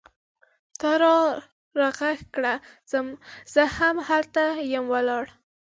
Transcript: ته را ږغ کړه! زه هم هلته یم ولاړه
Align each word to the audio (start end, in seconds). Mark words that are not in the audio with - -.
ته 0.79 0.91
را 1.01 1.17
ږغ 1.91 2.01
کړه! 2.33 2.53
زه 3.53 3.61
هم 3.77 3.95
هلته 4.09 4.43
یم 4.73 4.85
ولاړه 4.93 5.33